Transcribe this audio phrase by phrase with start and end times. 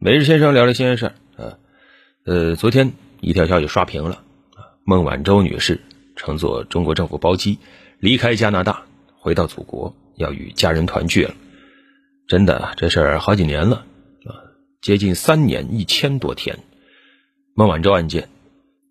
[0.00, 1.58] 每日先生聊聊新鲜事儿啊，
[2.24, 4.22] 呃，昨天一条消息刷屏了
[4.54, 5.80] 啊，孟晚舟女士
[6.14, 7.58] 乘坐中国政府包机
[7.98, 8.84] 离开加拿大，
[9.18, 11.34] 回到祖国，要与家人团聚了。
[12.28, 13.84] 真的，这事儿好几年了
[14.24, 14.30] 啊，
[14.80, 16.60] 接近三年一千多天，
[17.54, 18.28] 孟晚舟案件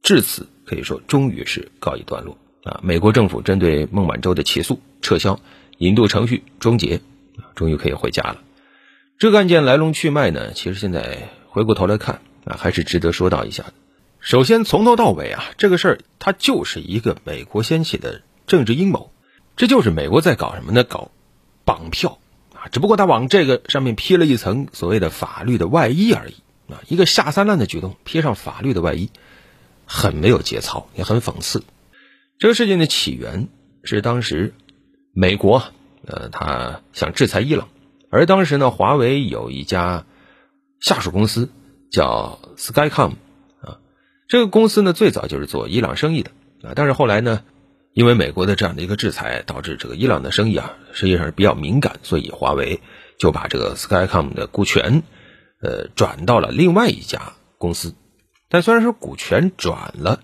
[0.04, 2.82] 至此可以说终于是告一段落啊。
[2.84, 5.40] 美国政府针对孟晚舟的起诉撤销，
[5.78, 7.00] 引渡程序终结，
[7.56, 8.42] 终于可以回家了。
[9.20, 13.74] 这个案件来龙去脉呢，其实现在回过头来看啊，还是值得说到一下的。
[14.20, 19.12] 首先，从头到尾啊，这个事儿它就是一个美国掀起的政治阴谋，
[19.56, 20.84] 这就是美国在搞什么呢？
[20.84, 21.10] 搞
[21.66, 22.20] 绑票
[22.54, 26.36] 啊，只不过他往这个上面披了一层所谓的法律的外衣而已
[26.72, 29.10] 啊，一个下三滥的举动，披上法律的外衣，
[29.88, 31.64] 很没有节操，也很讽刺。
[32.38, 33.48] 这个事件的起源
[33.84, 34.54] 是当时
[35.12, 35.64] 美国
[36.06, 37.68] 呃，他想制裁伊朗。
[38.10, 40.06] 而当时呢，华为有一家
[40.80, 41.50] 下属公司
[41.92, 43.16] 叫 Skycom
[43.62, 43.80] 啊，
[44.30, 46.32] 这个公司呢最早就是做伊朗生意的
[46.64, 47.44] 啊，但是后来呢，
[47.92, 52.80] 因为美国的这样的一个制裁，导致这个伊朗的生意啊实际上是比较敏感，所以华为
[53.20, 55.04] 就把这个 Skycom 的股权
[55.62, 57.94] 呃转到了另外一家公司。
[58.48, 60.22] 但虽然说股权转了，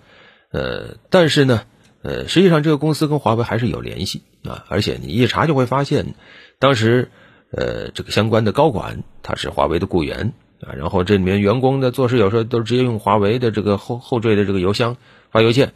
[0.54, 1.64] 呃，但是呢，
[2.02, 6.16] 呃，实际上这个公司跟华为还是有联系啊，而且你一查就会发现，
[6.60, 7.12] 当时。
[7.56, 14.98] 呃，这个相关的高管他是华为的雇员啊，然后这里面员工的做事有时候都是直接用华为的这个后后缀的这个邮箱
[15.30, 15.74] 发邮件，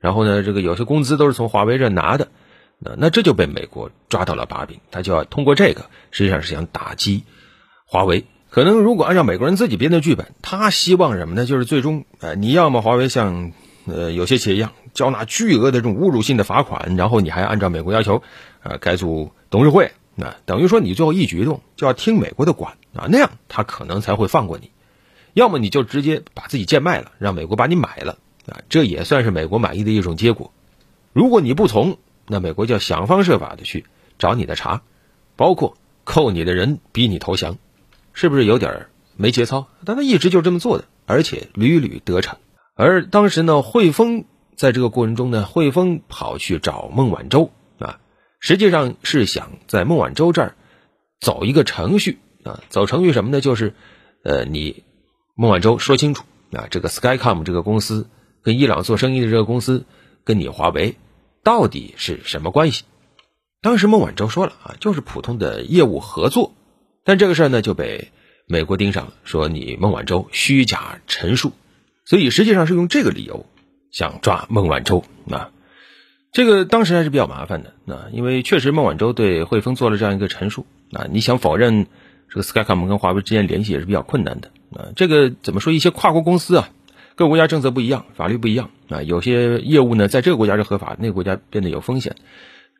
[0.00, 2.28] 然后呢，这个有些工资都是从华为这拿的，
[2.78, 7.24] 那那这就被美国抓到了把柄，他就要通过这个，实际上是想打击
[7.86, 8.26] 华为。
[8.50, 11.46] 可能如果按照美国人自己编的剧本，他希望什么呢？
[11.46, 13.52] 就是最终，呃，你要么华为像
[13.86, 18.22] 呃有些企业一样交纳巨额的这种侮辱性的罚款，然后你还按照美国要求，
[18.62, 19.90] 呃，改组董事会。
[20.16, 24.70] 那等于说你最后一举一动就要听美国的管啊，那样他可能才会放过你。
[25.32, 30.52] 要么你就直接把自己贱卖了，让美国把你买了啊，这也算是美国满意的一种结果。
[31.12, 33.84] 如果你不从，那美国就要想方设法的去
[34.18, 34.82] 找你的茬，
[35.34, 37.58] 包括扣你的人，逼你投降，
[38.12, 39.66] 是不是有点没节操？
[39.84, 42.38] 但他一直就这么做的，而且屡屡得逞。
[42.76, 44.24] 而当时呢，汇丰
[44.54, 47.50] 在这个过程中呢，汇丰跑去找孟晚舟。
[48.44, 50.54] 实际上是想在孟晚舟这儿
[51.18, 53.40] 走一个程序啊，走程序什么呢？
[53.40, 53.72] 就是，
[54.22, 54.84] 呃，你
[55.34, 58.06] 孟晚舟说清楚啊，这个 Skycom 这个公司
[58.42, 59.86] 跟伊朗做生意的这个公司
[60.24, 60.96] 跟你华为
[61.42, 62.84] 到底是什么关系？
[63.62, 66.52] 当时孟晚舟说了啊，就是普通的业务合作，
[67.02, 68.10] 但这个事儿呢就被
[68.46, 71.52] 美国盯上了，说你孟晚舟虚假陈述，
[72.04, 73.46] 所以实际上是用这个理由
[73.90, 75.50] 想抓孟晚舟啊。
[76.34, 81.86] 这个当时还是比较麻烦的，那因为确实孟晚舟对汇丰做了这样一个陈述，啊，你想否认
[82.28, 85.72] 这个 Skycom 跟华为之间联系也是比较困难的，啊，这个怎么说？
[85.72, 86.70] 一些跨国公司啊，
[87.14, 92.16] 各国家政策不一样，法律不一样，啊，有些业务呢在这个国家是合法，那个国家变得有风险，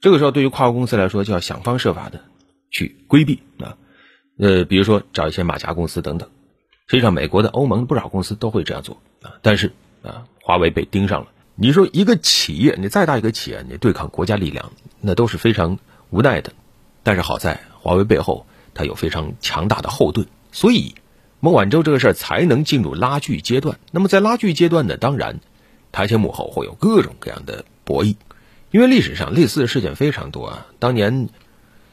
[0.01, 2.23] 这个时候对于跨国公司来说就要想方设法的
[2.73, 3.77] 去规避啊，
[4.37, 6.29] 呃，比如说找一些马甲公司等等，
[6.89, 9.71] 实际上美国的、欧盟不少公司都会这样做啊，但是
[10.03, 11.29] 啊，华为被盯上了。
[11.57, 15.79] 你说一个企业，你再大一个企业，你对抗国家力量，那都是非常
[16.11, 16.53] 无奈的。
[17.05, 20.97] 但是好在华为背后它有非常强大的后盾，所以
[21.39, 23.79] 孟晚舟这个事儿才能进入拉锯阶段。
[23.93, 25.39] 那么在拉锯阶段呢，当然
[25.93, 28.17] 台前幕后会有各种各样的博弈，
[28.73, 30.67] 因为历史上类似的事件非常多啊。
[30.81, 31.29] 当年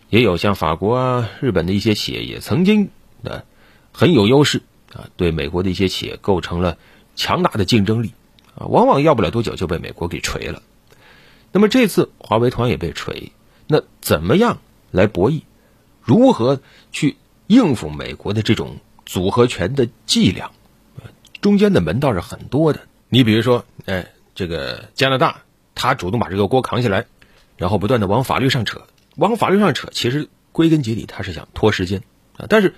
[0.09, 2.89] 也有像法国啊、日本的一些企业也曾经
[3.23, 3.45] 的
[3.91, 6.79] 很有优势啊，对美国的一些企业构成了
[7.15, 8.13] 强大的竞争力。
[8.55, 10.61] 啊，往往要不了多久就被美国给锤了。
[11.51, 13.31] 那么这次华为同样也被锤，
[13.67, 14.59] 那怎么样
[14.91, 15.43] 来博弈？
[16.01, 16.61] 如何
[16.91, 17.17] 去
[17.47, 20.51] 应付美国的这种组合拳的伎俩？
[21.41, 22.81] 中间的门道是很多的。
[23.09, 25.41] 你比如说，哎，这个加拿大
[25.75, 27.05] 他主动把这个锅扛下来，
[27.57, 28.81] 然后不断的往法律上扯，
[29.17, 32.03] 往法律上扯，其实归根结底他是想拖时间
[32.37, 32.45] 啊。
[32.47, 32.75] 但是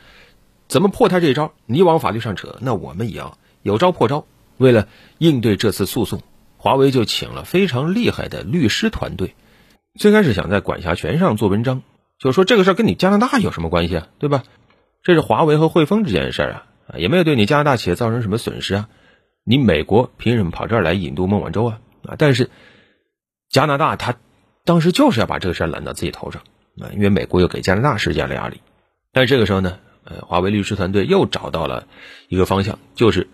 [0.67, 1.53] 怎么破他这一招？
[1.65, 4.25] 你往法律上扯，那我们也要有招破招。
[4.57, 6.21] 为了应对这次诉讼，
[6.57, 9.35] 华为就请了非常厉害的律师团队。
[9.99, 11.83] 最开始想在管辖权上做文章，
[12.17, 14.07] 就说这个事儿跟你加拿大有什么关系啊？
[14.17, 14.43] 对吧？
[15.03, 16.65] 这是华为和汇丰之间的事儿啊，
[16.97, 18.89] 也没有对你加拿大企业造成什么损失啊。
[19.43, 21.79] 你美国凭什么跑这儿来引渡孟晚舟啊？
[22.07, 22.49] 啊，但是
[23.49, 24.15] 加拿大他
[24.63, 26.41] 当时就是要把这个事儿揽到自己头上
[26.79, 28.61] 啊，因为美国又给加拿大施加了压力。
[29.11, 31.87] 但这个时候呢，呃，华为律师团队又找到了
[32.29, 33.27] 一个方向，就是。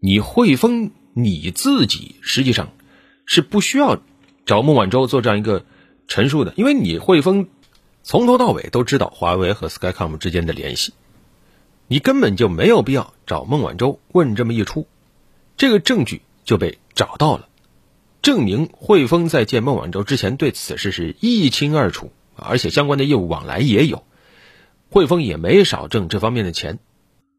[0.00, 2.72] 你汇丰你自己实际上
[3.26, 4.00] 是不需要
[4.46, 5.64] 找孟晚舟做这样一个
[6.06, 7.48] 陈述的，因为你汇丰
[8.02, 10.94] 从头到尾都知道华为和 Skycom 之间的联系，
[11.88, 14.86] 你根本就没有必要找孟晚舟问这么一出，
[15.56, 17.48] 这个证据就被找到了，
[18.22, 24.04] 证明汇丰在见孟晚舟之前对此事是一清二楚，而且相关的业务往来也有，
[24.90, 26.78] 汇丰也没少挣这方面的钱。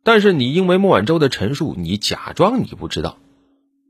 [0.03, 3.17] 但是你因为孟晚舟的陈述，你假装你不知道，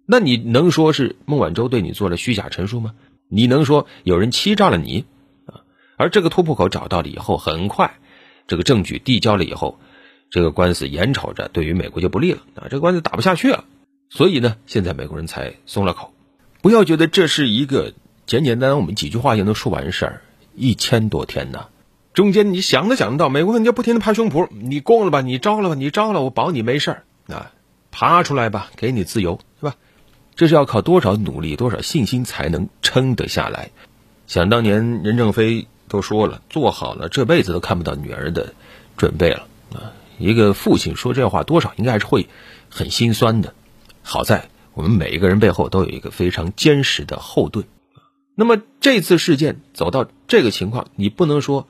[0.05, 2.93] 那你能说是孟晚舟对你做了虚假陈述吗？
[3.27, 5.05] 你能说有人欺诈了你
[5.45, 5.61] 啊？
[5.97, 7.99] 而这个突破口找到了以后，很快
[8.47, 9.79] 这个证据递交了以后。
[10.31, 13.65] 这个官司眼瞅着对于美国就不利了啊，这个官司打不下去了，
[14.09, 16.13] 所以呢，现在美国人才松了口。
[16.61, 17.93] 不要觉得这是一个
[18.27, 20.21] 简简单单我们几句话就能说完事儿，
[20.55, 21.69] 一千多天呢，
[22.19, 27.53] 中间你想都想得到，美国人就不停的拍胸脯，你供了吧，你招了吧，你招了，我保你没事啊，
[27.91, 29.75] 爬出来吧，给你自由，是吧？
[30.35, 33.69] 这是要靠多少努力、多少信心才能撑得下来？
[34.27, 38.53] 想当年任正非都说了，做好了这辈子都看不到女儿的
[38.97, 39.93] 准备了啊。
[40.17, 42.27] 一个父亲说这话，多少应该还是会
[42.67, 43.53] 很心酸的。
[44.03, 47.65] 好在我们每一个人背后都有一个非常坚实的后盾。
[48.35, 51.69] 那么这次事件走到这个情况，你不能说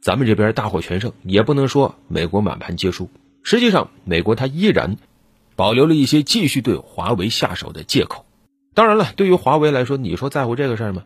[0.00, 3.10] 咱们这边大获全胜，也不能说美国满盘皆输。
[3.42, 4.96] 实际上，美国它依然
[5.56, 8.24] 保留了一些继续对华为下手的借口。
[8.74, 11.04] 当然了，对于华为来说，你说在乎这个事儿吗？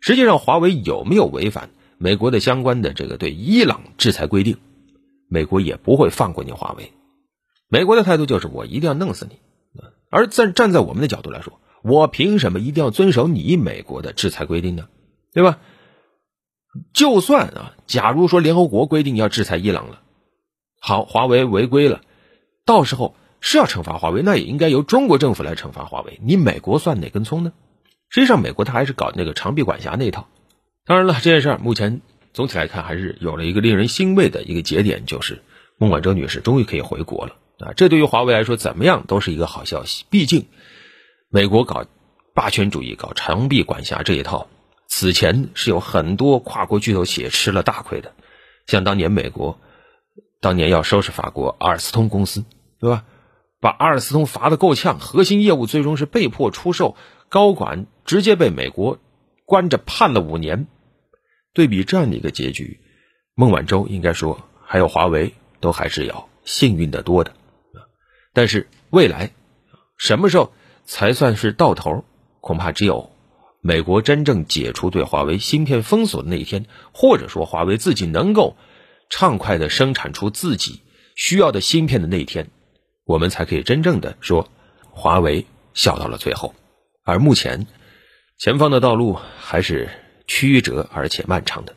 [0.00, 4.56] 实际上，华为有没有违反美国的相关的这个对伊朗制裁规定？
[5.28, 6.92] 美国也不会放过你华为，
[7.68, 9.36] 美国的态度就是我一定要弄死你。
[10.10, 14.88] 而在站在我们的角度来说，我凭什么一定要遵守你美国的制裁规定呢？
[15.34, 15.58] 对吧？
[16.92, 20.00] 就算啊，假如说联合国规定要制裁伊朗了，
[20.80, 22.00] 好，华为违规了，
[22.64, 26.18] 到时候是要惩罚华为，那也应该由中国政府来惩罚华为。
[26.22, 27.52] 你美国算哪根葱呢？
[28.08, 30.28] 实际上，美国他还是搞那个长臂管辖那一套。
[30.84, 32.00] 当然了，这件事儿目前。
[32.34, 35.42] 总体来看，还是有了一个令人欣慰的一个节点，就是
[35.76, 37.72] 孟晚舟女士终于可以回国了啊！
[37.74, 40.04] 这对于华为来说，怎么样都是一个好消息。
[40.08, 40.46] 毕竟，
[41.30, 41.86] 美国搞
[42.34, 44.46] 霸权主义、搞长臂管辖这一套，
[44.88, 48.14] 此前是有很多跨国巨头企业吃了大亏的。
[48.66, 49.60] 像当年美国
[50.40, 52.44] 当年要收拾法国阿尔斯通公司，
[52.80, 53.04] 对吧？
[53.60, 56.96] 把阿尔斯通罚的够呛，核心业务最终是被迫出售，
[57.28, 58.98] 高管直接被美国
[59.44, 60.66] 关着判了五年。
[61.54, 62.80] 对比这样的一个结局，
[63.34, 67.32] 孟晚舟应该说还有华为都还是要幸运的多的，
[68.32, 69.32] 但是未来
[69.96, 70.52] 什么时候
[70.84, 72.04] 才算是到头？
[72.40, 73.10] 恐怕只有
[73.60, 78.56] 美国真正解除对华为芯片封锁的那一天，或者说华为自己能够
[79.10, 80.80] 畅快的生产出自己
[81.14, 82.50] 需要的芯片的那一天，
[83.04, 84.48] 我们才可以真正的说
[84.90, 86.54] 华为笑到了最后。
[87.04, 87.66] 而目前
[88.38, 89.88] 前方的道路还是。
[90.30, 91.74] 曲折而且漫长的，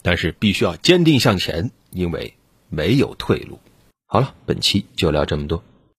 [0.00, 2.32] 但是必须要坚定向前，因为
[2.70, 3.60] 没有退路。
[4.06, 5.62] 好了，本期就聊这么多。